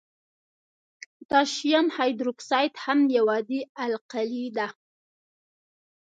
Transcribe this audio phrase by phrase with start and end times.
[1.15, 4.67] پوتاشیم هایدروکساید هم یو عادي القلي ده.